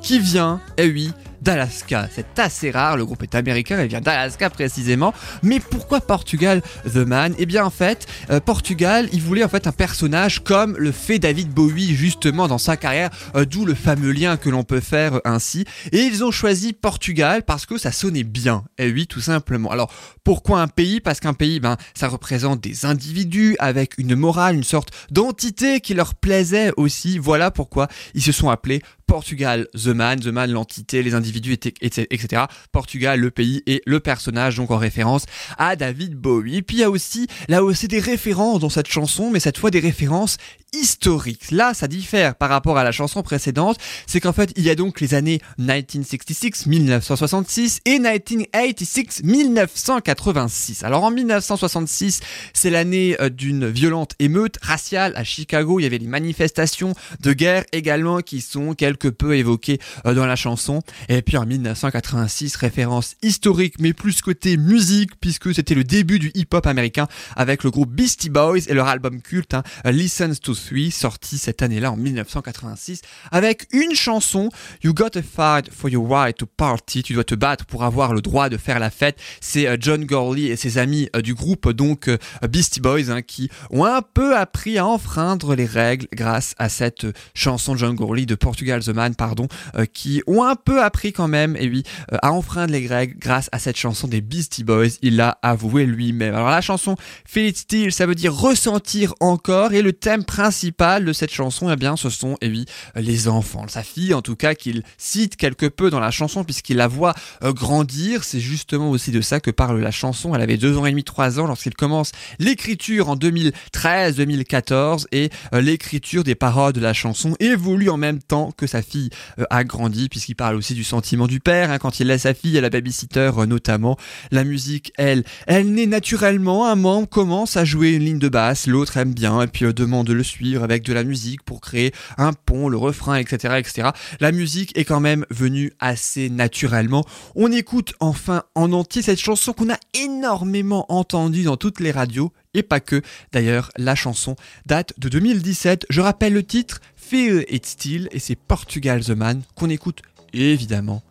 [0.00, 2.08] qui vient, eh oui, d'Alaska.
[2.14, 5.14] C'est assez rare, le groupe est américain, il vient d'Alaska précisément.
[5.42, 7.34] Mais pourquoi Portugal The Man?
[7.38, 11.18] Eh bien en fait, euh, Portugal, il voulait en fait un personnage comme le fait
[11.18, 15.14] David Bowie justement dans sa carrière, euh, d'où le fameux lien que l'on peut faire
[15.14, 15.64] euh, ainsi.
[15.92, 18.64] Et ils ont choisi Portugal parce que ça sonnait bien.
[18.78, 19.70] Eh oui, tout simplement.
[19.70, 19.92] Alors
[20.24, 21.00] pourquoi un pays?
[21.00, 25.94] Parce qu'un pays, ben, ça représente des individus avec une morale, une sorte d'entité qui
[25.94, 27.18] leur plaisait aussi.
[27.18, 32.42] Voilà pourquoi ils se sont appelés Portugal, The Man, The Man, l'entité, les individus, etc.
[32.70, 35.24] Portugal, le pays et le personnage, donc en référence
[35.56, 36.62] à David Bowie.
[36.62, 39.70] Puis il y a aussi, là aussi, des références dans cette chanson, mais cette fois
[39.70, 40.36] des références
[40.72, 41.50] historiques.
[41.50, 44.74] Là, ça diffère par rapport à la chanson précédente, c'est qu'en fait, il y a
[44.74, 50.84] donc les années 1966, 1966 et 1986, 1986.
[50.84, 52.20] Alors en 1966,
[52.52, 55.80] c'est l'année euh, d'une violente émeute raciale à Chicago.
[55.80, 60.26] Il y avait les manifestations de guerre également qui sont quelque peu évoquées euh, dans
[60.26, 60.82] la chanson.
[61.08, 66.30] Et puis en 1986, référence historique, mais plus côté musique, puisque c'était le début du
[66.34, 70.90] hip-hop américain avec le groupe Beastie Boys et leur album culte, hein, Listen to Three,
[70.90, 74.50] sorti cette année-là en 1986, avec une chanson,
[74.82, 78.20] You Gotta Fight for Your Right to Party, tu dois te battre pour avoir le
[78.20, 79.18] droit de faire la fête.
[79.40, 83.22] C'est euh, John Gorley et ses amis euh, du groupe, donc euh, Beastie Boys, hein,
[83.22, 88.26] qui ont un peu appris à enfreindre les règles grâce à cette chanson John Gorley
[88.26, 89.48] de Portugal The Man, pardon,
[89.92, 91.82] qui ont un peu appris quand même, et oui,
[92.22, 94.98] à enfreindre les règles grâce à cette chanson des Beastie Boys.
[95.02, 96.34] Il l'a avoué lui-même.
[96.34, 100.47] Alors la chanson Feel It Still, ça veut dire ressentir encore, et le thème principal
[100.50, 103.66] de cette chanson, eh bien, ce sont, et oui, les enfants.
[103.68, 107.14] Sa fille, en tout cas, qu'il cite quelque peu dans la chanson, puisqu'il la voit
[107.42, 108.24] euh, grandir.
[108.24, 110.34] C'est justement aussi de ça que parle la chanson.
[110.34, 115.60] Elle avait deux ans et demi, trois ans lorsqu'il commence l'écriture en 2013-2014, et euh,
[115.60, 119.64] l'écriture des paroles de la chanson évolue en même temps que sa fille euh, a
[119.64, 122.60] grandi, puisqu'il parle aussi du sentiment du père, hein, quand il laisse sa fille à
[122.60, 123.96] la babysitter notamment.
[124.30, 128.66] La musique, elle, elle naît naturellement, un membre commence à jouer une ligne de basse,
[128.66, 131.92] l'autre aime bien, et puis demande de le suivre avec de la musique pour créer
[132.16, 133.88] un pont, le refrain, etc., etc.
[134.20, 137.04] La musique est quand même venue assez naturellement.
[137.34, 142.32] On écoute enfin en entier cette chanson qu'on a énormément entendue dans toutes les radios,
[142.54, 143.02] et pas que.
[143.32, 144.36] D'ailleurs, la chanson
[144.66, 145.86] date de 2017.
[145.90, 151.02] Je rappelle le titre, Feel It Still, et c'est Portugal The Man qu'on écoute évidemment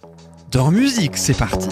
[0.51, 1.17] dans musique.
[1.17, 1.69] C'est parti.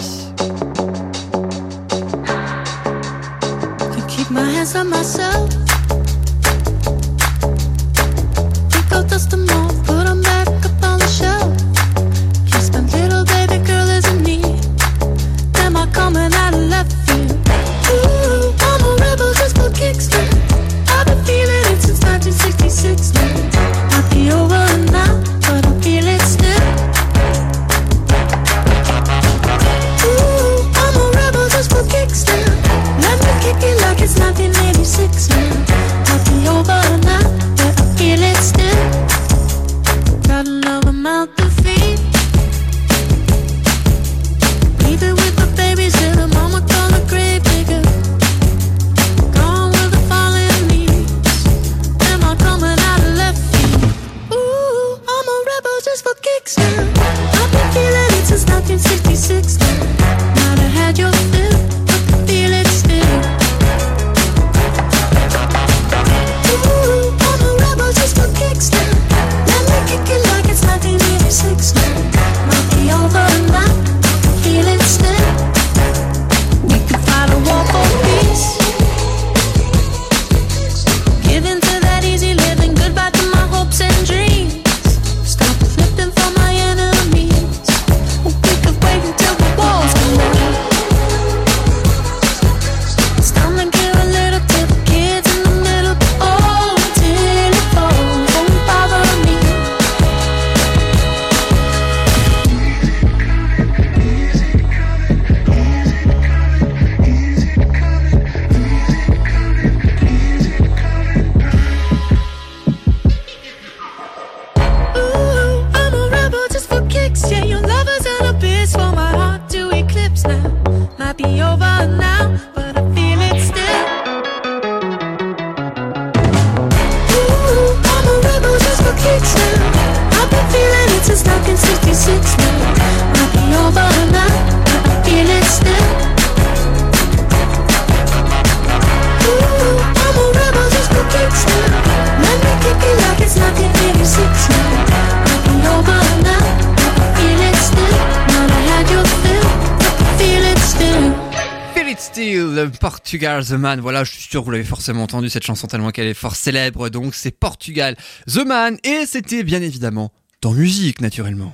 [153.06, 153.78] Portugal The Man.
[153.80, 156.34] Voilà, je suis sûr que vous l'avez forcément entendu cette chanson tellement qu'elle est fort
[156.34, 156.88] célèbre.
[156.88, 157.94] Donc c'est Portugal
[158.26, 160.10] The Man et c'était bien évidemment
[160.42, 161.52] dans musique naturellement.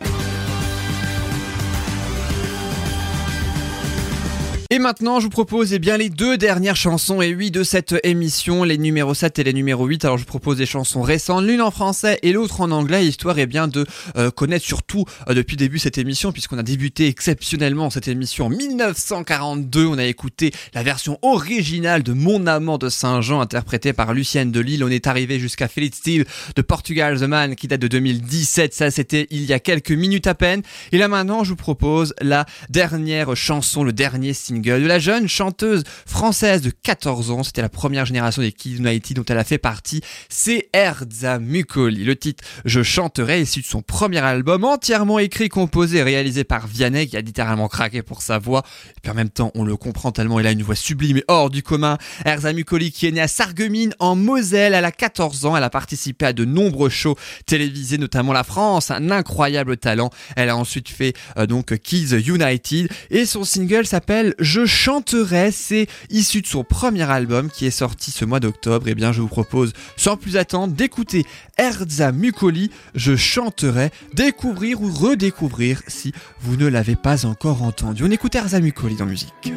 [4.74, 7.94] Et maintenant, je vous propose eh bien les deux dernières chansons et oui de cette
[8.04, 10.06] émission, les numéros 7 et les numéros 8.
[10.06, 13.38] Alors je vous propose des chansons récentes, l'une en français et l'autre en anglais, histoire
[13.38, 13.84] eh bien de
[14.16, 18.46] euh, connaître surtout euh, depuis le début cette émission, puisqu'on a débuté exceptionnellement cette émission
[18.46, 19.84] en 1942.
[19.84, 24.60] On a écouté la version originale de Mon amant de Saint-Jean, interprétée par Lucienne de
[24.60, 24.84] Lille.
[24.84, 26.24] On est arrivé jusqu'à Philip Steele
[26.56, 28.72] de Portugal The Man, qui date de 2017.
[28.72, 30.62] Ça, c'était il y a quelques minutes à peine.
[30.92, 35.28] Et là maintenant, je vous propose la dernière chanson, le dernier single de la jeune
[35.28, 37.42] chanteuse française de 14 ans.
[37.42, 40.00] C'était la première génération des Kids United dont elle a fait partie.
[40.28, 42.04] C'est Erza Mukoli.
[42.04, 46.66] Le titre Je chanterai, issu de son premier album, entièrement écrit, composé et réalisé par
[46.66, 48.62] Vianney, qui a littéralement craqué pour sa voix.
[48.90, 51.24] Et puis en même temps, on le comprend tellement il a une voix sublime et
[51.28, 51.98] hors du commun.
[52.24, 54.74] Erza Mukoli, qui est née à Sarreguemines, en Moselle.
[54.74, 55.56] Elle a 14 ans.
[55.56, 58.90] Elle a participé à de nombreux shows télévisés, notamment La France.
[58.90, 60.10] Un incroyable talent.
[60.36, 62.88] Elle a ensuite fait euh, donc Kids United.
[63.10, 65.50] Et son single s'appelle Je chanterai.
[65.50, 68.88] C'est issu de son premier album qui est sorti ce mois d'octobre.
[68.88, 71.26] Et bien, je vous propose, sans plus attendre, d'écouter
[71.58, 72.70] Erza Mukoli.
[72.94, 73.90] Je chanterai.
[74.14, 78.04] Découvrir ou redécouvrir si vous ne l'avez pas encore entendu.
[78.04, 79.52] On écoute Erza Mukoli dans musique.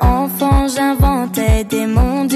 [0.00, 2.32] Enfant, j'inventais des mondes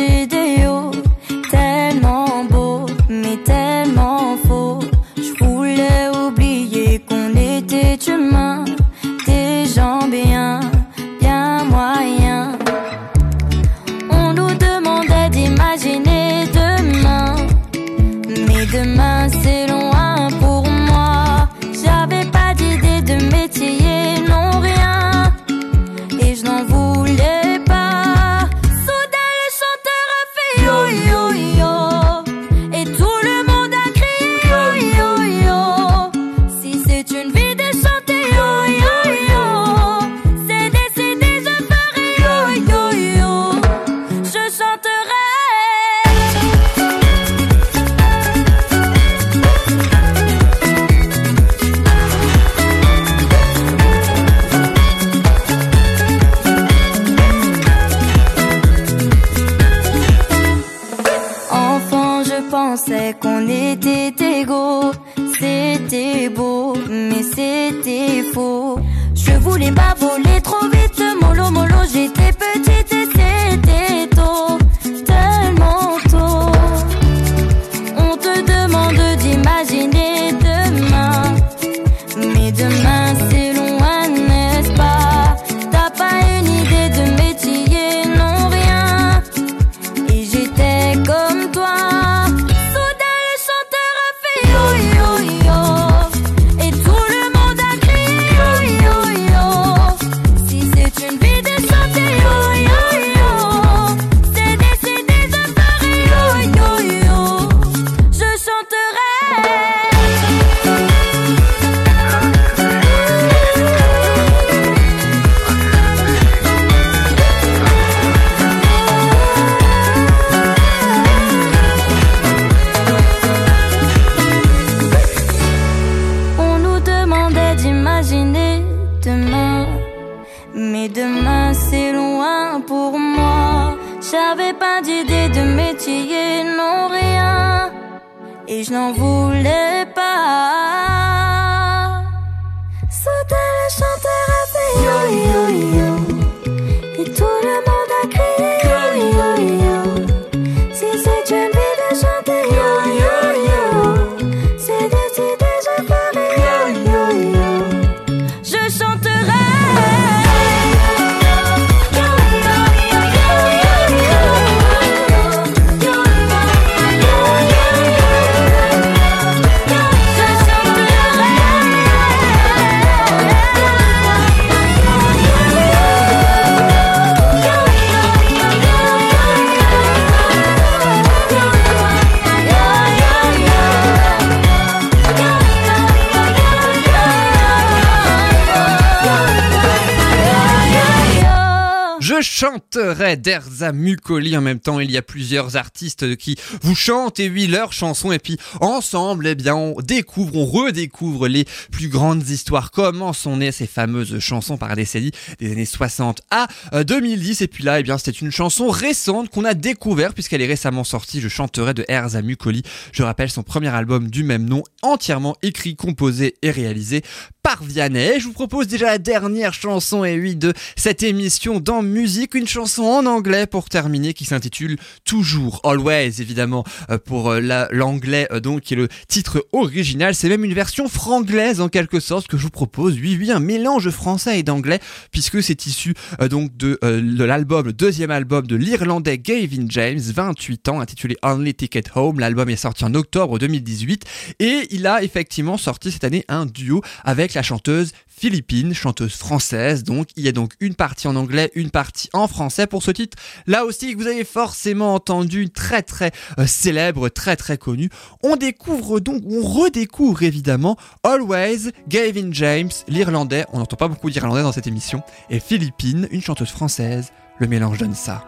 [192.40, 194.80] Je chanterai d'Erza Mukoli en même temps.
[194.80, 199.26] Il y a plusieurs artistes qui vous chantent et oui leurs chansons et puis ensemble,
[199.26, 202.70] eh bien, on découvre, on redécouvre les plus grandes histoires.
[202.70, 207.42] Comment sont nées ces fameuses chansons par décennie des années 60 à euh, 2010.
[207.42, 210.84] Et puis là, eh bien, c'était une chanson récente qu'on a découvert puisqu'elle est récemment
[210.84, 211.20] sortie.
[211.20, 212.62] Je chanterai de Erza Mukoli.
[212.92, 217.02] Je rappelle son premier album du même nom, entièrement écrit, composé et réalisé
[217.42, 218.20] par Vianney.
[218.20, 222.46] Je vous propose déjà la dernière chanson, et oui, de cette émission dans musique, une
[222.48, 228.26] chanson en anglais pour terminer qui s'intitule Toujours, Always, évidemment, euh, pour euh, la- l'anglais,
[228.32, 230.14] euh, donc, qui est le titre original.
[230.14, 232.94] C'est même une version franglaise, en quelque sorte, que je vous propose.
[233.00, 235.94] Oui, oui, un mélange français et d'anglais, puisque c'est issu,
[236.30, 241.54] donc, de, de l'album, le deuxième album de l'Irlandais Gavin James, 28 ans, intitulé Only
[241.54, 242.20] Ticket Home.
[242.20, 244.04] L'album est sorti en octobre 2018,
[244.38, 249.82] et il a effectivement sorti cette année un duo avec la chanteuse Philippine, chanteuse française.
[249.82, 252.90] Donc, il y a donc une partie en anglais, une partie en français pour ce
[252.90, 253.16] titre.
[253.46, 257.88] Là aussi, vous avez forcément entendu, très très euh, célèbre, très très connu.
[258.22, 263.46] On découvre donc, on redécouvre évidemment Always, Gavin James, l'Irlandais.
[263.54, 265.02] On n'entend pas beaucoup d'Irlandais dans cette émission.
[265.30, 267.12] Et Philippine, une chanteuse française.
[267.38, 268.26] Le mélange donne ça.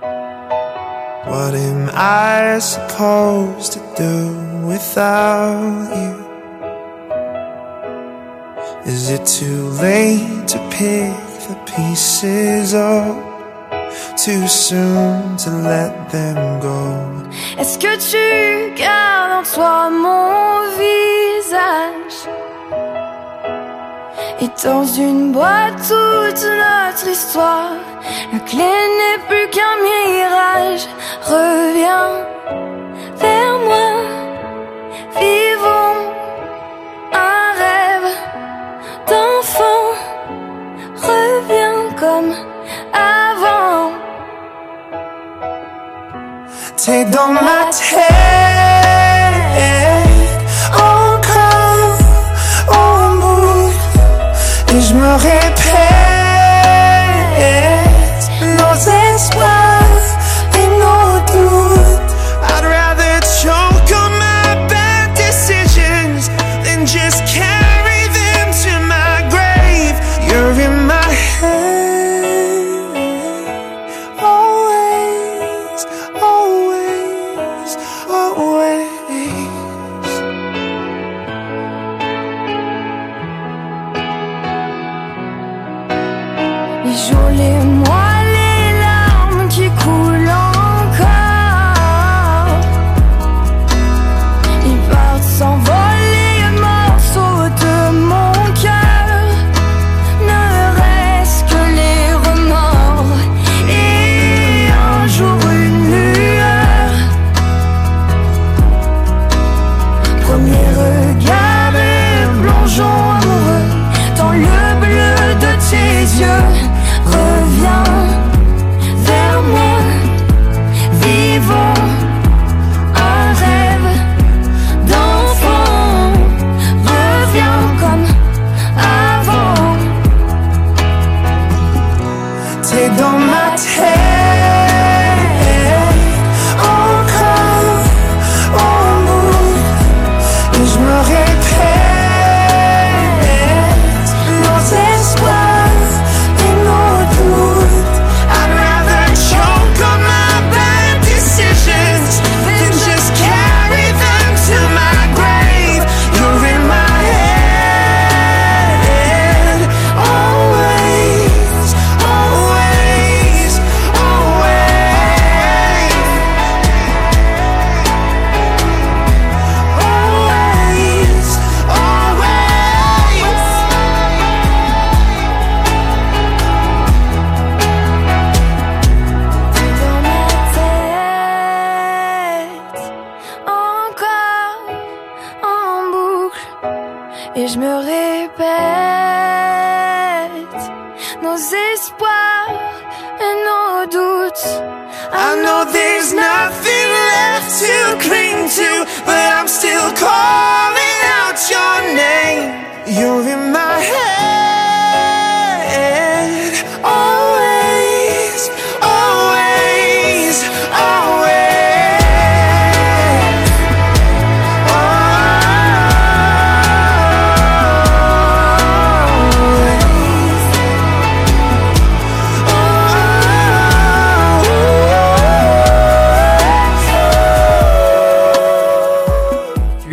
[1.26, 6.21] What am I supposed to do without you?
[8.84, 11.14] Is it too late to pick
[11.46, 13.16] the pieces up?
[14.16, 16.98] Too soon to let them go?
[17.58, 22.28] Est-ce que tu gardes en toi mon visage?
[24.40, 27.76] Et dans une boîte toute notre histoire
[28.32, 28.58] La clé
[28.98, 30.88] n'est plus qu'un mirage
[31.22, 32.26] Reviens
[33.20, 34.11] vers moi
[46.84, 48.02] T'es dans ma tête
[50.74, 51.98] Encore
[52.66, 53.70] au bout.
[54.74, 56.01] Et je me répète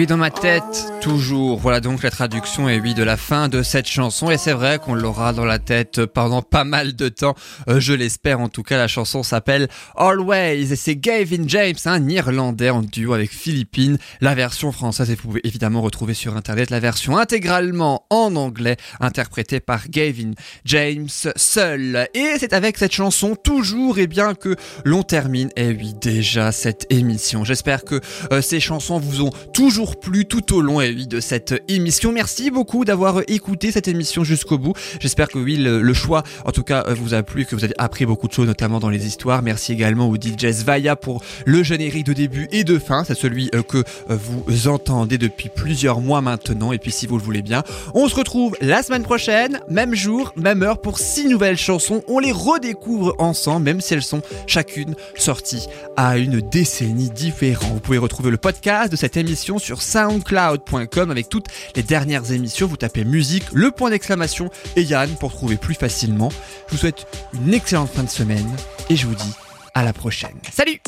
[0.06, 1.60] dans ma tête, toujours.
[1.60, 4.30] Voilà donc la traduction et oui de la fin de cette chanson.
[4.30, 7.36] Et c'est vrai qu'on l'aura dans la tête pendant pas mal de temps.
[7.70, 8.78] Euh, je l'espère en tout cas.
[8.78, 13.97] La chanson s'appelle Always et c'est Gavin James, un Irlandais en duo avec Philippines.
[14.20, 18.78] La version française, et vous pouvez évidemment retrouver sur internet la version intégralement en anglais,
[19.00, 20.32] interprétée par Gavin
[20.66, 22.08] James seul.
[22.14, 26.86] Et c'est avec cette chanson toujours et bien que l'on termine, et oui déjà cette
[26.89, 27.45] émission.
[27.45, 32.12] J'espère que euh, ces chansons vous ont toujours plu tout au long de cette émission.
[32.12, 34.74] Merci beaucoup d'avoir écouté cette émission jusqu'au bout.
[35.00, 37.64] J'espère que oui le, le choix en tout cas euh, vous a plu, que vous
[37.64, 39.41] avez appris beaucoup de choses notamment dans les histoires.
[39.41, 43.04] Merci également au DJ Svaya pour le générique de début et de fin.
[43.04, 43.78] C'est celui euh, que
[44.10, 46.72] euh, vous entendez depuis plusieurs mois maintenant.
[46.72, 50.34] Et puis si vous le voulez bien, on se retrouve la semaine prochaine, même jour,
[50.36, 52.04] même heure pour six nouvelles chansons.
[52.08, 57.74] On les redécouvre ensemble, même si elles sont chacune sorties à une décennie différente.
[57.74, 60.78] Vous pouvez retrouver le podcast de cette émission sur soundcloud.com
[61.11, 62.67] avec toutes les dernières émissions.
[62.67, 66.30] Vous tapez musique, le point d'exclamation et Yann pour trouver plus facilement.
[66.67, 68.49] Je vous souhaite une excellente fin de semaine
[68.89, 69.34] et je vous dis
[69.73, 70.36] à la prochaine.
[70.51, 70.80] Salut